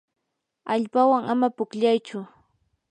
[0.73, 2.19] allpawan ama pukllaychu.